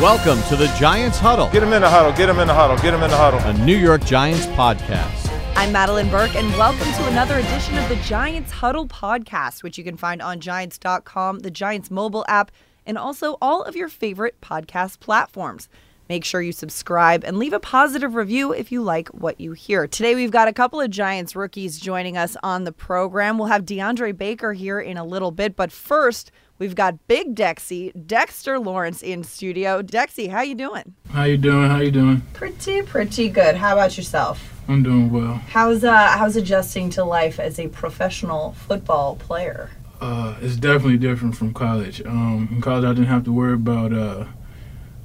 [0.00, 2.12] Welcome to the Giants Huddle, Get him in the huddle.
[2.12, 2.76] Get him in the huddle.
[2.76, 3.40] Get him in the huddle.
[3.40, 5.28] a New York Giants podcast.
[5.56, 9.82] I'm Madelyn Burke, and welcome to another edition of the Giants Huddle podcast, which you
[9.82, 12.52] can find on Giants.com, the Giants mobile app,
[12.86, 15.68] and also all of your favorite podcast platforms.
[16.08, 19.88] Make sure you subscribe and leave a positive review if you like what you hear.
[19.88, 23.36] Today, we've got a couple of Giants rookies joining us on the program.
[23.36, 27.92] We'll have DeAndre Baker here in a little bit, but first, we've got Big Dexy,
[28.06, 29.82] Dexter Lawrence in studio.
[29.82, 30.94] Dexy, how you doing?
[31.10, 31.70] How you doing?
[31.70, 32.22] How you doing?
[32.32, 33.56] Pretty, pretty good.
[33.56, 34.54] How about yourself?
[34.68, 35.34] I'm doing well.
[35.48, 39.70] How's uh how's adjusting to life as a professional football player?
[40.00, 42.04] Uh, it's definitely different from college.
[42.04, 44.26] Um, in college, I didn't have to worry about uh,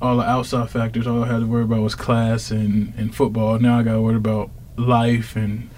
[0.02, 1.08] all the outside factors.
[1.08, 3.58] All I had to worry about was class and, and football.
[3.58, 5.70] Now I got to worry about life and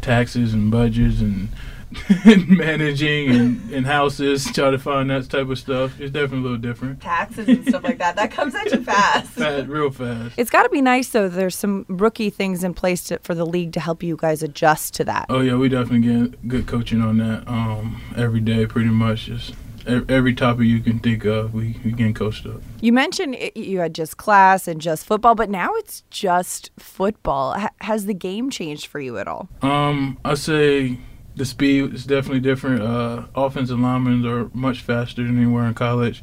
[0.00, 1.48] taxes and budgets and, and
[2.48, 6.00] managing and, and houses, try to find that type of stuff.
[6.00, 7.00] It's definitely a little different.
[7.00, 8.16] Taxes and stuff like that.
[8.16, 9.30] That comes at you fast.
[9.36, 10.34] Fast, real fast.
[10.36, 11.28] It's got to be nice though.
[11.28, 14.94] There's some rookie things in place to, for the league to help you guys adjust
[14.94, 15.26] to that.
[15.28, 19.26] Oh yeah, we definitely get good coaching on that um, every day, pretty much.
[19.26, 19.54] Just
[19.88, 22.62] e- every topic you can think of, we we getting coached up.
[22.80, 27.54] You mentioned it, you had just class and just football, but now it's just football.
[27.58, 29.48] H- has the game changed for you at all?
[29.62, 30.98] Um, I say
[31.36, 32.82] the speed is definitely different.
[32.82, 36.22] Uh, offensive linemen are much faster than they were in college.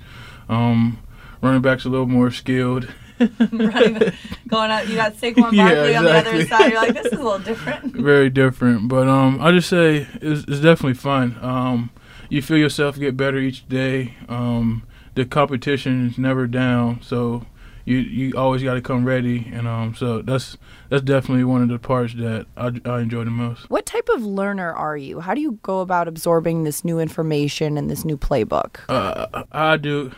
[0.50, 1.00] Um,
[1.42, 2.88] running backs a little more skilled.
[3.52, 4.12] Running,
[4.48, 6.72] going out, you got Saquon Yeah, Barkley on the other side.
[6.72, 7.96] You're like, this is a little different.
[7.96, 11.38] Very different, but um, I just say it's, it's definitely fun.
[11.42, 11.92] Um,
[12.30, 14.16] you feel yourself get better each day.
[14.28, 17.46] Um, the competition is never down, so
[17.86, 20.58] you you always got to come ready, and um, so that's
[20.90, 23.70] that's definitely one of the parts that I, I enjoy the most.
[23.70, 25.20] What type of learner are you?
[25.20, 28.80] How do you go about absorbing this new information and this new playbook?
[28.88, 30.12] uh, I do,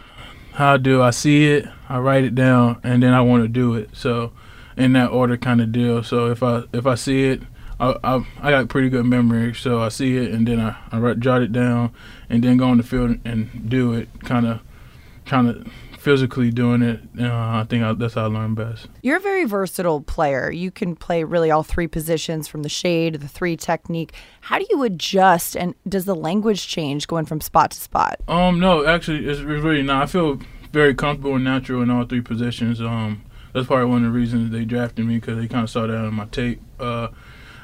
[0.53, 1.01] how I do.
[1.01, 3.89] I see it, I write it down, and then I want to do it.
[3.93, 4.31] So,
[4.77, 6.03] in that order, kind of deal.
[6.03, 7.41] So if I if I see it,
[7.79, 9.55] I, I I got pretty good memory.
[9.55, 11.93] So I see it, and then I I write, jot it down,
[12.29, 14.07] and then go on the field and do it.
[14.21, 14.59] Kind of,
[15.25, 15.67] kind of
[16.05, 16.99] physically doing it.
[17.19, 18.87] Uh, I think I, that's how I learn best.
[19.01, 20.51] You're a very versatile player.
[20.51, 24.13] You can play really all three positions from the shade the three technique.
[24.41, 28.19] How do you adjust and does the language change going from spot to spot?
[28.27, 30.03] Um, no, actually, it's, really not.
[30.03, 30.39] I feel
[30.71, 32.79] very comfortable and natural in all three positions.
[32.79, 33.23] Um,
[33.53, 35.97] that's probably one of the reasons they drafted me because they kind of saw that
[35.97, 36.61] on my tape.
[36.79, 37.07] Uh,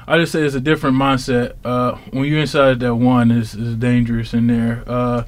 [0.08, 1.54] I just say it's a different mindset.
[1.64, 4.82] Uh, when you're inside that one, is is dangerous in there.
[4.84, 5.22] Uh,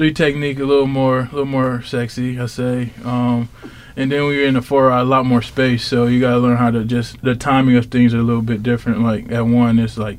[0.00, 2.94] three technique a little more, a little more sexy, I say.
[3.04, 3.50] Um,
[3.94, 5.84] and then when you're in the four, a lot more space.
[5.84, 8.62] So you gotta learn how to just the timing of things are a little bit
[8.62, 9.02] different.
[9.02, 10.18] Like at one, it's like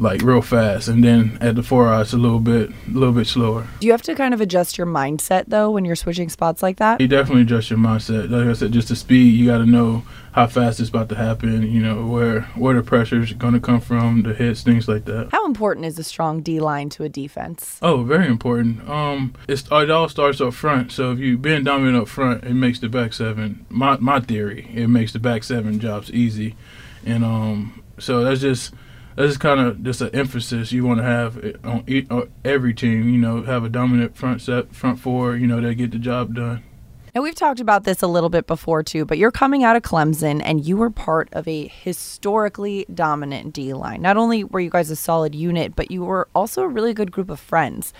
[0.00, 3.26] like real fast, and then at the four, it's a little bit, a little bit
[3.26, 3.66] slower.
[3.80, 6.76] Do you have to kind of adjust your mindset though when you're switching spots like
[6.78, 7.00] that?
[7.00, 8.30] You definitely adjust your mindset.
[8.30, 9.34] Like I said, just the speed.
[9.34, 10.02] You got to know
[10.32, 11.62] how fast it's about to happen.
[11.62, 15.30] You know where where the pressure's going to come from, the hits, things like that.
[15.32, 17.78] How important is a strong D line to a defense?
[17.82, 18.88] Oh, very important.
[18.88, 20.92] Um, it's it all starts up front.
[20.92, 23.64] So if you being dominant up front, it makes the back seven.
[23.70, 26.54] My my theory, it makes the back seven jobs easy,
[27.04, 28.74] and um, so that's just
[29.16, 32.74] that's kind of just an emphasis you want to have eh, on, e- on every
[32.74, 33.08] team.
[33.08, 35.36] You know, have a dominant front set, front four.
[35.36, 36.62] You know, that get the job done.
[37.14, 39.82] And we've talked about this a little bit before too, but you're coming out of
[39.82, 44.02] Clemson and you were part of a historically dominant D line.
[44.02, 47.10] Not only were you guys a solid unit, but you were also a really good
[47.10, 47.94] group of friends.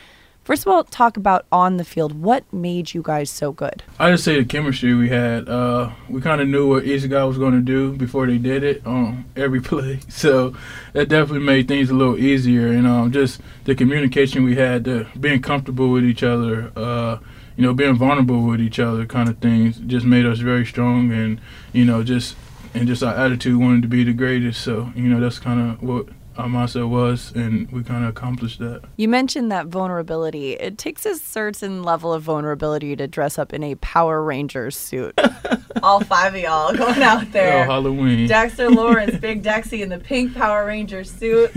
[0.46, 2.22] First of all, talk about on the field.
[2.22, 3.82] What made you guys so good?
[3.98, 5.48] I just say the chemistry we had.
[5.48, 8.62] Uh, we kind of knew what each guy was going to do before they did
[8.62, 10.54] it on every play, so
[10.92, 12.68] that definitely made things a little easier.
[12.68, 17.18] And um, just the communication we had, the being comfortable with each other, uh,
[17.56, 21.10] you know, being vulnerable with each other, kind of things, just made us very strong.
[21.10, 21.40] And
[21.72, 22.36] you know, just
[22.72, 24.62] and just our attitude wanted to be the greatest.
[24.62, 26.06] So you know, that's kind of what
[26.38, 28.82] our mindset was, and we kind of accomplished that.
[28.96, 30.52] You mentioned that vulnerability.
[30.52, 35.18] It takes a certain level of vulnerability to dress up in a Power Rangers suit.
[35.82, 37.64] All five of y'all going out Oh, there.
[37.64, 38.26] Halloween.
[38.26, 41.50] Dexter Lawrence, Big Dexy in the pink Power Ranger suit.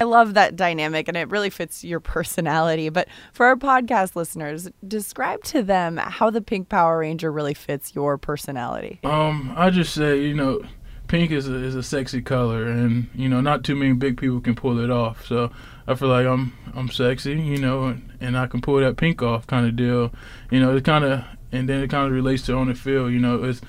[0.00, 2.88] I love that dynamic and it really fits your personality.
[2.88, 7.94] But for our podcast listeners, describe to them how the pink Power Ranger really fits
[7.94, 9.00] your personality.
[9.04, 10.62] Um, I just say, you know,
[11.08, 14.40] pink is a, is a sexy color, and you know, not too many big people
[14.40, 15.26] can pull it off.
[15.26, 15.50] So
[15.86, 19.22] I feel like I'm I'm sexy, you know, and, and I can pull that pink
[19.22, 20.12] off, kind of deal.
[20.50, 23.12] You know, it kind of and then it kind of relates to on the field.
[23.12, 23.60] You know, it's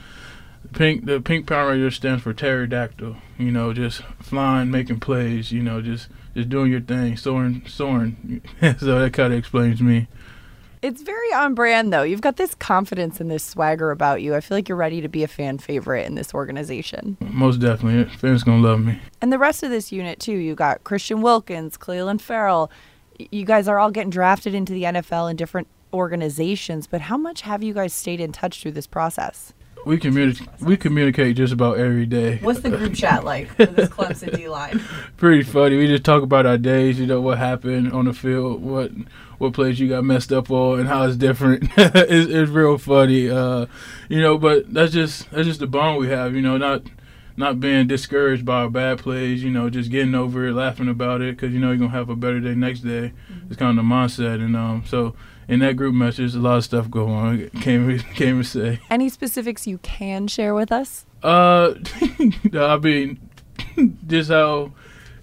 [0.74, 1.06] pink.
[1.06, 3.16] The pink Power Ranger stands for pterodactyl.
[3.38, 5.52] You know, just flying, making plays.
[5.52, 8.42] You know, just just doing your thing, soaring, soaring.
[8.62, 10.08] so that kind of explains me.
[10.82, 12.04] It's very on brand, though.
[12.04, 14.34] You've got this confidence and this swagger about you.
[14.34, 17.18] I feel like you're ready to be a fan favorite in this organization.
[17.20, 19.00] Most definitely, fans gonna love me.
[19.22, 20.38] And the rest of this unit, too.
[20.38, 22.72] You got Christian Wilkins, Clelin Ferrell.
[23.18, 27.42] You guys are all getting drafted into the NFL in different organizations, but how much
[27.42, 29.54] have you guys stayed in touch through this process?
[29.86, 30.48] We communicate.
[30.62, 32.38] We communicate just about every day.
[32.38, 34.82] What's the group chat like for this Clemson D line?
[35.18, 35.78] Pretty funny.
[35.78, 37.00] We just talk about our days.
[37.00, 38.92] You know what happened on the field, what
[39.40, 41.64] what plays you got messed up on, and how it's different.
[41.78, 43.30] it's, it's real funny.
[43.30, 43.66] Uh,
[44.08, 46.36] you know, but that's just that's just the bond we have.
[46.36, 46.84] You know, not
[47.36, 49.44] not being discouraged by our bad plays.
[49.44, 52.10] You know, just getting over it, laughing about it, because you know you're gonna have
[52.10, 53.14] a better day next day.
[53.48, 55.16] It's kind of the mindset, and um, so
[55.50, 57.50] in that group message, a lot of stuff going on.
[57.62, 58.80] Can't can't even say.
[58.90, 61.06] Any specifics you can share with us?
[61.24, 61.74] Uh,
[62.54, 63.20] I mean,
[64.08, 64.72] just how,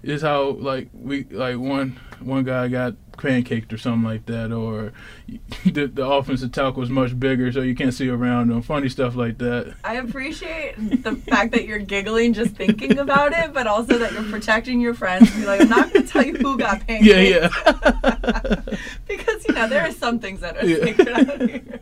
[0.07, 4.93] just how like we like one one guy got pancaked or something like that, or
[5.65, 8.63] the the offensive tackle was much bigger, so you can't see around them.
[8.63, 9.75] Funny stuff like that.
[9.85, 14.23] I appreciate the fact that you're giggling just thinking about it, but also that you're
[14.25, 15.31] protecting your friends.
[15.35, 17.03] Be like, I'm not going to tell you who got pancaked.
[17.07, 18.61] Yeah, yeah.
[19.09, 20.85] because you know there are some things that are Yeah.
[20.85, 21.81] secret out here.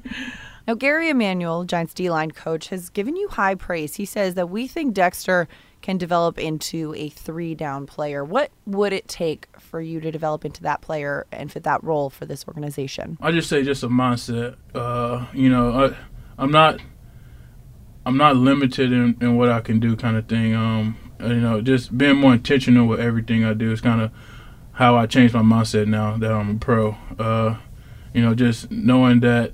[0.66, 3.96] Now, Gary Emanuel, Giants D line coach, has given you high praise.
[3.96, 5.46] He says that we think Dexter
[5.84, 8.24] can develop into a three down player.
[8.24, 12.08] What would it take for you to develop into that player and fit that role
[12.08, 13.18] for this organization?
[13.20, 14.56] I just say just a mindset.
[14.74, 15.96] Uh, you know, I,
[16.38, 16.80] I'm not,
[18.06, 20.54] I'm not limited in, in what I can do, kind of thing.
[20.54, 24.10] Um, you know, just being more intentional with everything I do is kind of
[24.72, 26.96] how I changed my mindset now that I'm a pro.
[27.18, 27.58] Uh,
[28.14, 29.52] you know, just knowing that.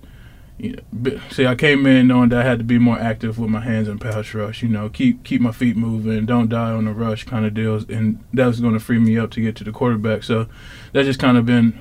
[0.62, 3.50] You know, see, I came in knowing that I had to be more active with
[3.50, 4.62] my hands and pass rush.
[4.62, 7.88] You know, keep keep my feet moving, don't die on the rush, kind of deals,
[7.88, 10.22] and that was going to free me up to get to the quarterback.
[10.22, 10.46] So,
[10.92, 11.80] that's just kind of been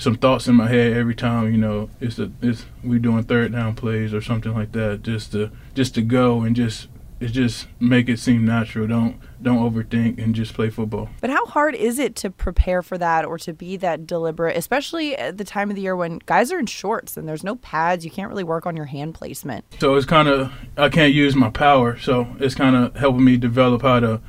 [0.00, 3.52] some thoughts in my head every time you know it's a it's we doing third
[3.52, 6.88] down plays or something like that just to just to go and just
[7.20, 11.46] it just make it seem natural don't don't overthink and just play football But how
[11.46, 15.44] hard is it to prepare for that or to be that deliberate, especially at the
[15.44, 18.04] time of the year when guys are in shorts and there's no pads?
[18.04, 19.64] You can't really work on your hand placement.
[19.80, 23.36] so it's kind of i can't use my power so it's kind of helping me
[23.36, 24.20] develop how to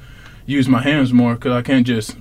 [0.45, 2.17] use my hands more because i can't just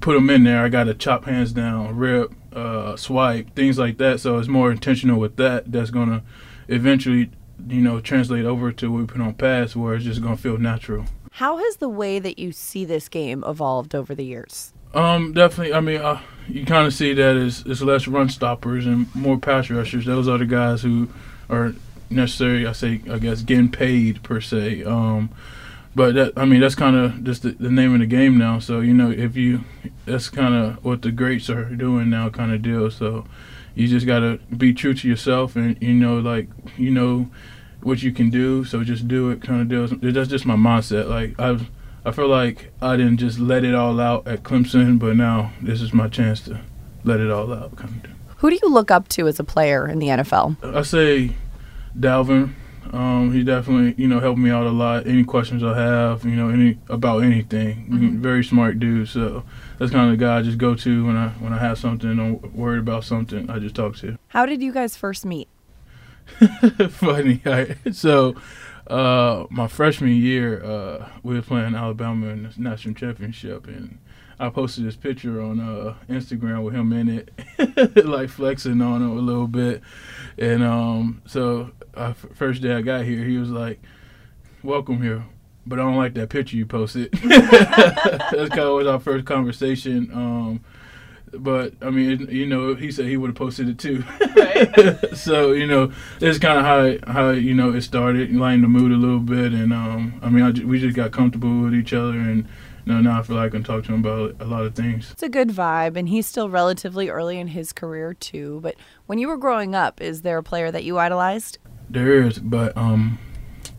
[0.00, 4.20] put them in there i gotta chop hands down rip uh, swipe things like that
[4.20, 6.22] so it's more intentional with that that's gonna
[6.68, 7.30] eventually
[7.68, 10.58] you know translate over to what we put on pass where it's just gonna feel
[10.58, 11.04] natural
[11.38, 14.72] How has the way that you see this game evolved over the years?
[14.94, 15.74] Um, definitely.
[15.74, 19.36] I mean, uh, you kind of see that as it's less run stoppers and more
[19.36, 20.06] pass rushers.
[20.06, 21.08] Those are the guys who
[21.50, 21.74] are
[22.08, 22.68] necessary.
[22.68, 24.84] I say, I guess, getting paid per se.
[24.84, 25.28] Um,
[25.96, 28.60] but that, I mean, that's kind of just the, the name of the game now.
[28.60, 29.64] So you know, if you,
[30.04, 32.92] that's kind of what the greats are doing now, kind of deal.
[32.92, 33.26] So
[33.74, 36.46] you just gotta be true to yourself, and you know, like
[36.76, 37.28] you know
[37.84, 38.64] what you can do.
[38.64, 40.12] So just do it, kind of deal.
[40.12, 41.08] That's just my mindset.
[41.08, 41.70] Like I've.
[42.06, 45.80] I feel like I didn't just let it all out at Clemson, but now this
[45.80, 46.60] is my chance to
[47.02, 47.76] let it all out.
[47.76, 48.16] Kind of thing.
[48.38, 50.76] Who do you look up to as a player in the NFL?
[50.76, 51.30] I say
[51.98, 52.52] Dalvin.
[52.92, 55.06] Um, he definitely, you know, helped me out a lot.
[55.06, 58.20] Any questions I have, you know, any about anything.
[58.20, 59.08] Very smart dude.
[59.08, 59.42] So
[59.78, 62.10] that's kind of the guy I just go to when I when I have something,
[62.10, 63.48] I'm worried about something.
[63.50, 64.18] I just talk to.
[64.28, 65.48] How did you guys first meet?
[66.90, 67.40] Funny.
[67.44, 68.34] I, so
[68.86, 73.98] uh, my freshman year, uh, we were playing Alabama in the national championship, and
[74.38, 79.16] I posted this picture on uh, Instagram with him in it, like flexing on him
[79.16, 79.82] a little bit.
[80.38, 83.80] And um, so uh, first day I got here, he was like,
[84.62, 85.24] "Welcome here."
[85.66, 87.10] But I don't like that picture you posted.
[87.12, 90.10] That's kind of was our first conversation.
[90.12, 90.64] Um,
[91.38, 94.04] but I mean, you know, he said he would have posted it too.
[95.14, 98.92] so you know, it's kind of how how you know it started, lighten the mood
[98.92, 102.18] a little bit, and um, I mean, I we just got comfortable with each other,
[102.18, 102.48] and
[102.84, 104.74] you know, now I feel like I can talk to him about a lot of
[104.74, 105.10] things.
[105.12, 108.60] It's a good vibe, and he's still relatively early in his career, too.
[108.62, 108.74] But
[109.06, 111.58] when you were growing up, is there a player that you idolized?
[111.88, 113.18] There is, but um,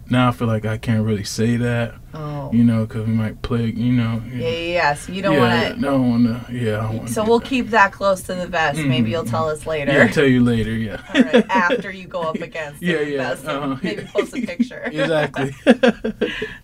[0.10, 2.50] now I feel like I can't really say that, Oh.
[2.54, 4.22] you know, because we might play, you know.
[4.32, 4.94] Yeah, yeah, yeah.
[4.94, 6.54] So you don't yeah, want don't want to.
[6.54, 7.48] Yeah, I wanna So we'll that.
[7.48, 8.80] keep that close to the vest.
[8.80, 9.12] Maybe Mhm.
[9.12, 9.92] you'll tell us later.
[9.92, 10.72] Yeah, I'll tell you later.
[10.72, 11.02] Yeah.
[11.16, 13.78] All right, after you go up against Yeah, the yeah, vest, uh-huh.
[13.82, 14.84] maybe post a picture.
[14.86, 15.54] exactly.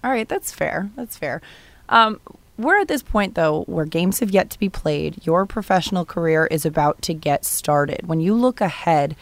[0.04, 0.90] All right, that's fair.
[0.96, 1.42] That's fair.
[1.90, 2.20] Um,
[2.58, 5.26] we're at this point, though, where games have yet to be played.
[5.26, 8.08] Your professional career is about to get started.
[8.08, 9.16] When you look ahead,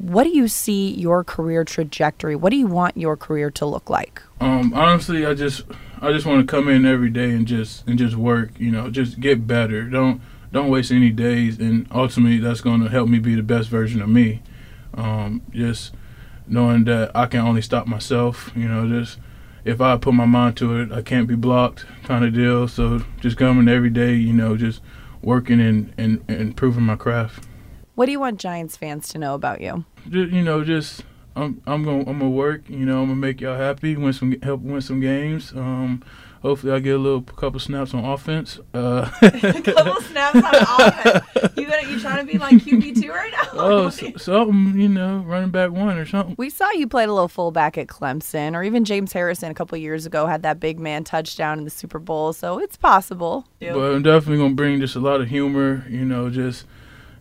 [0.00, 2.34] what do you see your career trajectory?
[2.34, 4.22] What do you want your career to look like?
[4.40, 5.62] Um, honestly, I just
[6.00, 8.58] I just want to come in every day and just and just work.
[8.58, 9.84] You know, just get better.
[9.84, 13.68] Don't don't waste any days, and ultimately that's going to help me be the best
[13.68, 14.42] version of me.
[14.94, 15.92] Um, just
[16.46, 19.18] knowing that I can only stop myself, you know, just
[19.64, 22.66] if I put my mind to it, I can't be blocked, kind of deal.
[22.68, 24.80] So just coming every day, you know, just
[25.20, 27.44] working and and, and improving my craft.
[27.94, 29.84] What do you want Giants fans to know about you?
[30.08, 31.02] Just, you know, just
[31.36, 32.68] I'm I'm gonna I'm gonna work.
[32.68, 33.96] You know, I'm gonna make y'all happy.
[33.96, 35.52] Win some help win some games.
[35.52, 36.02] Um,
[36.42, 38.58] hopefully, I get a little couple snaps on offense.
[38.72, 40.42] Uh, couple snaps on
[40.88, 41.24] offense.
[41.56, 43.48] You gonna you trying to be like QB two right now?
[43.52, 46.34] oh, s- something you know, running back one or something.
[46.38, 49.76] We saw you played a little fullback at Clemson, or even James Harrison a couple
[49.78, 53.46] years ago had that big man touchdown in the Super Bowl, so it's possible.
[53.60, 55.84] But I'm definitely gonna bring just a lot of humor.
[55.88, 56.64] You know, just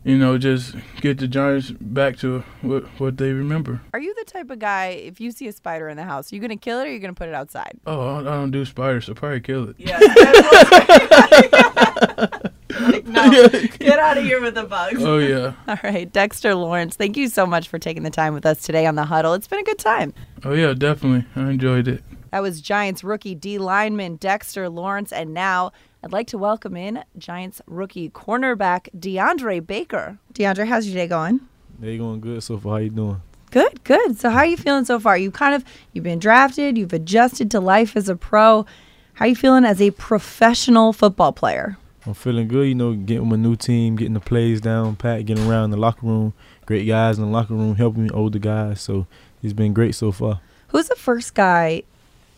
[0.03, 3.82] you know, just get the Giants back to what what they remember.
[3.94, 6.36] Are you the type of guy if you see a spider in the house, are
[6.36, 7.79] you gonna kill it or are you gonna put it outside?
[7.86, 9.75] Oh, I I don't do spiders, so probably kill it.
[9.77, 10.00] Yeah.
[12.79, 13.48] like, no,
[13.79, 15.03] get out of here with the bugs.
[15.03, 15.53] Oh yeah.
[15.68, 18.86] All right, Dexter Lawrence, thank you so much for taking the time with us today
[18.86, 19.34] on the huddle.
[19.34, 20.13] It's been a good time.
[20.44, 21.25] Oh yeah, definitely.
[21.36, 22.03] I enjoyed it.
[22.32, 25.12] That was Giants rookie D lineman Dexter Lawrence.
[25.12, 25.72] And now
[26.04, 30.20] I'd like to welcome in Giants rookie cornerback DeAndre Baker.
[30.34, 31.42] DeAndre, how's your day going?
[31.80, 32.74] They going good so far.
[32.74, 33.22] How you doing?
[33.52, 34.20] Good, good.
[34.20, 35.18] So how are you feeling so far?
[35.18, 38.66] You kind of you've been drafted, you've adjusted to life as a pro.
[39.14, 41.78] How are you feeling as a professional football player?
[42.06, 42.68] I'm feeling good.
[42.68, 45.78] You know, getting with a new team, getting the plays down, pat, getting around the
[45.78, 46.34] locker room.
[46.66, 48.82] Great guys in the locker room, helping me, older guys.
[48.82, 49.08] So
[49.42, 50.42] it's been great so far.
[50.70, 51.84] Who's the first guy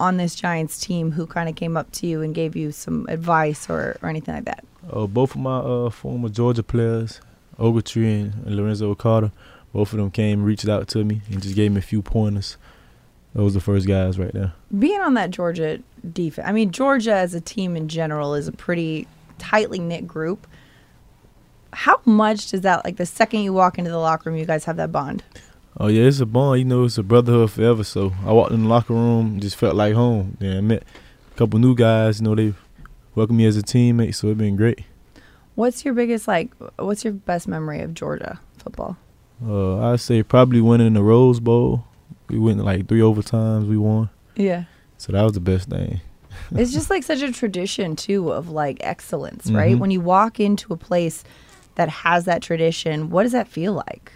[0.01, 3.05] on this Giants team who kind of came up to you and gave you some
[3.07, 4.65] advice or, or anything like that?
[4.91, 7.21] Uh, both of my uh, former Georgia players,
[7.59, 9.31] Ogletree and, and Lorenzo Carter,
[9.71, 12.57] both of them came, reached out to me, and just gave me a few pointers.
[13.33, 14.53] Those are the first guys right there.
[14.77, 15.79] Being on that Georgia
[16.11, 20.47] defense, I mean, Georgia as a team in general is a pretty tightly knit group.
[21.71, 24.65] How much does that, like, the second you walk into the locker room, you guys
[24.65, 25.23] have that bond?
[25.77, 26.59] Oh yeah, it's a bond.
[26.59, 27.83] You know, it's a brotherhood forever.
[27.83, 30.37] So I walked in the locker room, just felt like home.
[30.39, 30.83] Then I met
[31.31, 32.19] a couple new guys.
[32.19, 32.53] You know, they
[33.15, 34.15] welcomed me as a teammate.
[34.15, 34.81] So it's been great.
[35.55, 38.97] What's your biggest, like, what's your best memory of Georgia football?
[39.45, 41.85] Uh, I'd say probably winning the Rose Bowl.
[42.29, 43.67] We went like three overtimes.
[43.67, 44.63] We won, Yeah.
[44.97, 45.99] so that was the best thing.
[46.55, 49.75] it's just like such a tradition, too, of like excellence, right?
[49.75, 49.79] Mhm.
[49.79, 51.23] When you walk into a place
[51.75, 54.13] that has that tradition, what does that feel like?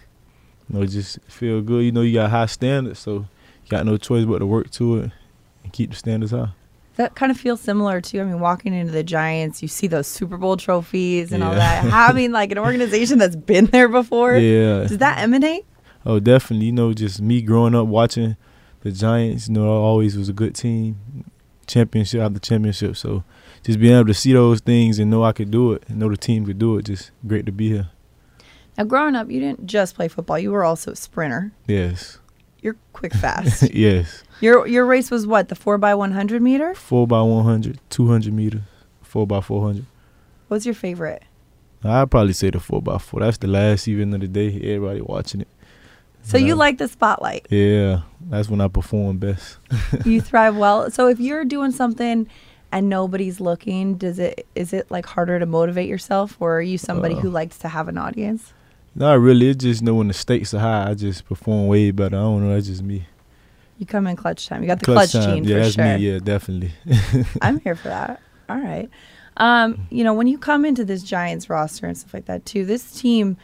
[0.69, 1.85] You know, just feel good.
[1.85, 4.97] You know, you got high standards, so you got no choice but to work to
[4.97, 5.11] it
[5.63, 6.49] and keep the standards high.
[6.95, 8.21] That kind of feels similar too.
[8.21, 11.83] I mean, walking into the Giants, you see those Super Bowl trophies and all that.
[11.83, 14.37] Having like an organization that's been there before.
[14.37, 14.83] Yeah.
[14.87, 15.65] Does that emanate?
[16.05, 16.67] Oh, definitely.
[16.67, 18.37] You know, just me growing up watching
[18.81, 19.49] the Giants.
[19.49, 21.25] You know, always was a good team,
[21.67, 22.95] championship after championship.
[22.95, 23.25] So
[23.63, 26.09] just being able to see those things and know I could do it, and know
[26.09, 27.89] the team could do it, just great to be here.
[28.77, 31.51] Now, growing up, you didn't just play football, you were also a sprinter.
[31.67, 32.19] Yes.
[32.61, 33.73] You're quick, fast.
[33.73, 34.23] yes.
[34.41, 36.73] your your race was what, the 4 by 100 meter?
[36.73, 38.61] Four by 100, 200 meters,
[39.01, 39.85] four by 400.
[40.47, 41.23] What's your favorite?
[41.83, 43.19] I'd probably say the four by four.
[43.19, 44.47] That's the last event of the day.
[44.47, 45.47] Everybody watching it.
[46.23, 47.45] So you like the spotlight.
[47.51, 49.59] Yeah, that's when I perform best.
[50.05, 50.89] you thrive well.
[50.89, 52.27] So if you're doing something
[52.71, 56.79] and nobody's looking, does it is it like harder to motivate yourself or are you
[56.79, 58.53] somebody Uh, who likes to have an audience?
[58.95, 59.49] Not really.
[59.49, 62.15] It's just know when the stakes are high, I just perform way better.
[62.15, 62.53] I don't know.
[62.53, 63.05] That's just me.
[63.77, 64.61] You come in clutch time.
[64.61, 65.35] You got the clutch, time.
[65.35, 65.83] gene Yeah, for that's sure.
[65.83, 65.95] me.
[65.97, 66.71] Yeah, definitely.
[67.41, 68.21] I'm here for that.
[68.47, 68.89] All right.
[69.37, 72.65] Um, you know, when you come into this Giants roster and stuff like that too,
[72.65, 73.35] this team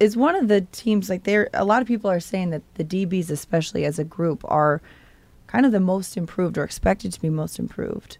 [0.00, 2.84] is one of the teams like there a lot of people are saying that the
[2.84, 4.80] DBs especially as a group are
[5.46, 8.16] kind of the most improved or expected to be most improved.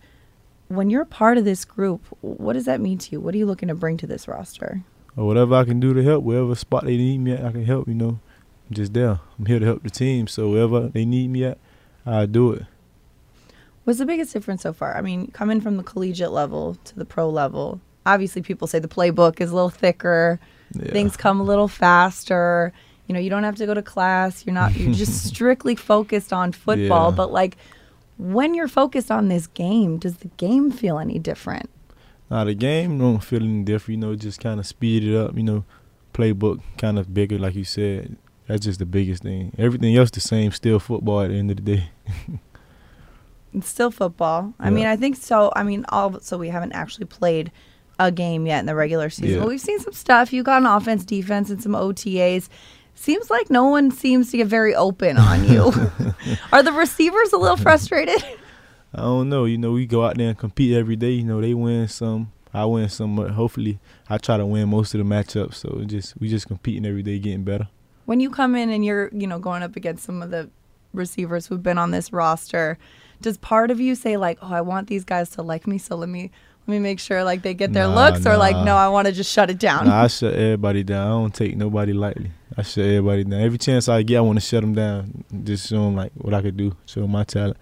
[0.69, 3.21] When you're a part of this group, what does that mean to you?
[3.21, 4.83] What are you looking to bring to this roster?
[5.19, 7.65] Or whatever I can do to help, wherever spot they need me at, I can
[7.65, 7.89] help.
[7.89, 8.21] You know,
[8.71, 9.21] I'm just there.
[9.39, 10.27] I'm here to help the team.
[10.29, 11.59] So wherever they need me at,
[12.07, 12.63] I do it.
[13.85, 14.97] What's the biggest difference so far?
[14.97, 18.89] I mean, coming from the collegiate level to the pro level, obviously people say the
[18.89, 20.39] playbook is a little thicker.
[20.75, 20.93] Yeah.
[20.93, 22.75] things come a little faster
[23.07, 26.31] you know you don't have to go to class you're not you're just strictly focused
[26.31, 27.17] on football Yeah.
[27.17, 27.57] but like
[28.19, 31.71] when you're focused on this game does the game feel any different
[32.31, 34.01] Now the game don't feel any different.
[34.01, 35.37] You know, just kind of speed it up.
[35.37, 35.65] You know,
[36.13, 38.17] playbook kind of bigger, like you said.
[38.47, 39.53] That's just the biggest thing.
[39.59, 40.53] Everything else the same.
[40.53, 41.91] Still football at the end of the day.
[43.55, 44.71] it's still football i Yeah.
[44.75, 47.51] mean i think so i mean all so we haven't actually played
[47.99, 49.39] a game yet in the regular season Yeah.
[49.41, 52.49] but we've seen some stuff you got an offense defense and some otas
[52.95, 55.73] seems like no one seems to get very open on you
[56.53, 58.23] are the receivers a little frustrated
[58.95, 59.45] I don't know.
[59.45, 61.11] You know, we go out there and compete every day.
[61.13, 63.17] You know, they win some, I win some.
[63.17, 63.79] but Hopefully,
[64.09, 65.55] I try to win most of the matchups.
[65.55, 67.69] So just we just competing every day, getting better.
[68.07, 70.49] When you come in and you're, you know, going up against some of the
[70.95, 72.79] receivers who've been on this roster,
[73.21, 75.95] does part of you say like, "Oh, I want these guys to like me, so
[75.97, 76.31] let me
[76.67, 79.07] let me make sure like they get their Nah, looks," or like, "No, I want
[79.07, 81.07] to just shut it down." Nah, I shut everybody down.
[81.07, 82.31] I don't take nobody lightly.
[82.57, 83.41] I shut everybody down.
[83.43, 85.25] Every chance I get, I want to shut them down.
[85.45, 86.75] Just show them like what I could do.
[86.87, 87.59] Show 'em my talent.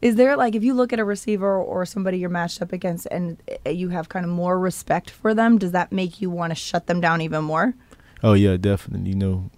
[0.00, 3.06] Is there like if you look at a receiver or somebody you're matched up against
[3.10, 6.50] and uh, you have kind of more respect for them, does that make you want
[6.50, 7.74] to shut them down even more?
[8.22, 9.10] Oh yeah, definitely.
[9.10, 9.50] You know,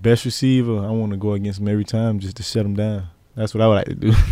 [0.00, 0.78] best receiver.
[0.78, 3.08] I want to go against them every time just to shut them down.
[3.34, 4.12] That's what I would like to do.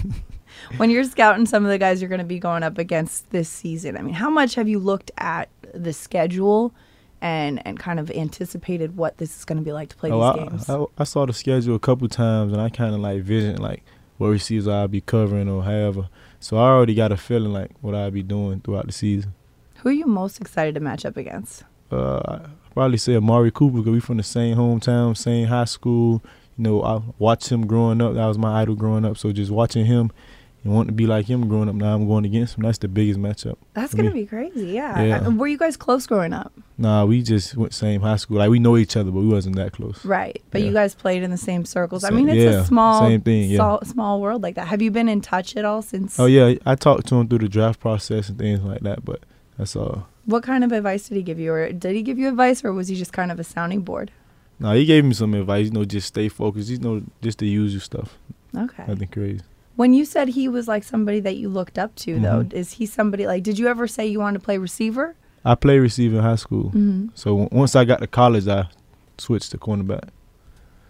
[0.76, 3.49] When you're scouting some of the guys you're going to be going up against this
[3.49, 6.75] season, I mean, how much have you looked at the schedule
[7.23, 10.33] and and kind of anticipated what this is going to be like to play oh,
[10.33, 10.71] these I, games?
[10.71, 13.85] I, I saw the schedule a couple times and I kind of like vision like
[14.20, 16.10] what receivers I'll be covering or however.
[16.40, 19.32] So I already got a feeling like what I'll be doing throughout the season.
[19.78, 21.64] Who are you most excited to match up against?
[21.90, 22.40] uh, I
[22.74, 26.22] probably say Amari Cooper because we from the same hometown, same high school.
[26.58, 28.12] You know, I watched him growing up.
[28.14, 29.16] That was my idol growing up.
[29.16, 30.12] So just watching him
[30.62, 31.75] and wanting to be like him growing up.
[31.75, 32.64] Now I'm going against him.
[32.64, 33.57] That's the biggest matchup.
[33.75, 34.23] That's going to me.
[34.23, 34.67] be crazy.
[34.69, 35.00] Yeah.
[35.02, 35.26] Yeah.
[35.26, 36.52] Uh, Were you guys close growing up?
[36.76, 38.38] Nah, we just went same high school.
[38.38, 40.05] Like we know each other, but we wasn't that close.
[40.05, 40.43] Right.
[40.50, 42.05] But you guys played in the same circles.
[42.05, 43.57] I Same- mean, it's yeah, a small same thing, yeah.
[43.57, 44.69] small, small world like that.
[44.69, 47.38] Have you been in touch at all since Oh yeah, I talked to him through
[47.40, 49.05] the draft process and things like that.
[49.05, 49.21] But
[49.59, 50.09] that's all.
[50.26, 52.73] What kind of advice did he give you or did he give you advice or
[52.73, 54.11] was he just kind of a sounding board?
[54.59, 55.67] Nah, he gave me some advice.
[55.67, 56.69] You know, just stay focused.
[56.69, 58.19] You know, just the usual stuff.
[58.57, 58.85] Okay.
[58.87, 59.40] Nothing crazy.
[59.80, 62.52] When you said he was like somebody that you looked up to, though, Mhm.
[62.52, 63.42] is he somebody like?
[63.42, 65.16] Did you ever say you wanted to play receiver?
[65.42, 66.64] I played receiver in high school.
[66.64, 67.06] Mm-hmm.
[67.14, 68.68] So w- once I got to college, I
[69.16, 70.10] switched to cornerback.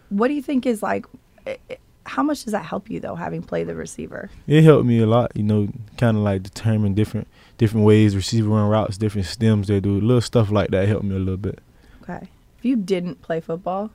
[0.09, 1.06] What do you think is like?
[1.47, 4.28] eh, eh, How much does that help you though, having played the receiver?
[4.49, 7.28] It helped me a lot, you know, kind of like determine different
[7.59, 11.14] different ways receiver run routes, different stems they do, little stuff like that helped me
[11.14, 11.61] a little bit.
[12.02, 12.23] Okay.
[12.59, 13.90] If you didn't play football,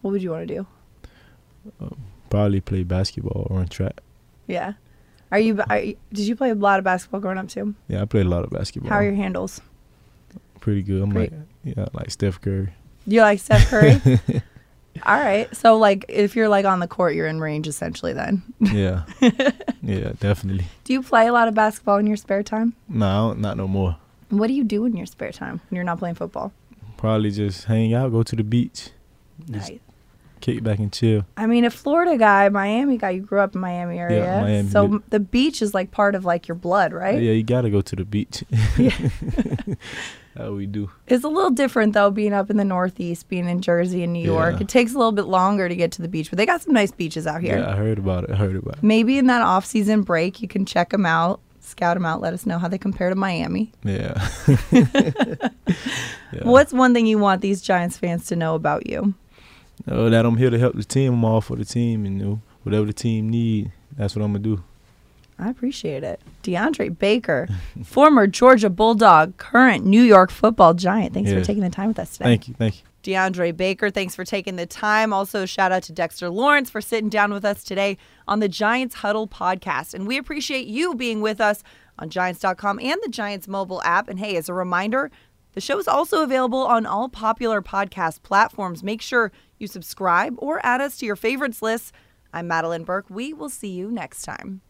[0.00, 0.66] what would you want to do?
[2.30, 4.00] Probably play basketball or run track.
[4.50, 4.74] Yeah.
[5.32, 5.60] Are you?
[5.70, 7.74] Are you did you play a lot of basketball growing up too?
[7.88, 8.90] Yeah, I played a lot of basketball.
[8.90, 9.60] How are your handles?
[10.60, 11.02] Pretty good.
[11.02, 11.32] I'm Great.
[11.32, 11.40] like
[11.76, 12.70] yeah, like Steph Curry.
[13.06, 14.00] You like Steph Curry?
[15.06, 15.54] All right.
[15.56, 18.12] So like, if you're like on the court, you're in range essentially.
[18.12, 19.04] Then, Yeah,
[19.82, 20.66] yeah, definitely.
[20.84, 22.74] do you play a lot of basketball in your spare time?
[22.88, 23.96] No, don't- no more.
[24.30, 26.52] What do you do in your spare time when you're not playing football?
[26.96, 28.90] Probably just hang out, go to the beach,
[29.50, 29.78] just Nice.
[30.40, 31.24] Kick back and chill.
[31.36, 34.86] I mean, a Florida guy, Miami guy, you grew up in Miami area, Miami, so
[34.86, 34.98] yeah.
[35.10, 37.20] the beach is like part of like your blood, right?
[37.20, 38.44] Yeah, you gotta go to the beach.
[38.78, 38.96] Yeah.
[40.36, 40.90] How we do.
[41.08, 44.24] It's a little different though, being up in the Northeast, being in Jersey and New
[44.24, 44.54] York.
[44.54, 44.60] Yeah.
[44.60, 46.72] It takes a little bit longer to get to the beach, but they got some
[46.72, 47.58] nice beaches out here.
[47.58, 48.30] Yeah, I heard about it.
[48.30, 48.82] I heard about it.
[48.82, 52.46] Maybe in that off-season break, you can check them out, scout them out, let us
[52.46, 53.72] know how they compare to Miami.
[53.84, 54.28] Yeah.
[54.72, 55.48] yeah.
[56.42, 59.14] What's one thing you want these Giants fans to know about you?
[59.88, 61.14] Oh, that I'm here to help the team.
[61.14, 64.32] I'm all for the team, and you know, whatever the team need, that's what I'm
[64.32, 64.62] gonna do.
[65.38, 66.20] I appreciate it.
[66.42, 67.48] DeAndre Baker,
[67.84, 71.14] former Georgia Bulldog, current New York football giant.
[71.14, 72.24] Thanks for taking the time with us today.
[72.24, 72.82] Thank you, thank you.
[73.02, 75.12] DeAndre Baker, thanks for taking the time.
[75.12, 77.96] Also, shout out to Dexter Lawrence for sitting down with us today
[78.28, 79.94] on the Giants Huddle podcast.
[79.94, 81.62] And we appreciate you being with us
[81.98, 84.08] on Giants.com and the Giants mobile app.
[84.08, 85.10] And hey, as a reminder,
[85.54, 88.82] the show is also available on all popular podcast platforms.
[88.82, 91.92] Make sure you subscribe or add us to your favorites list.
[92.32, 93.10] I'm Madelyn Burke.
[93.10, 94.62] We will see you next time.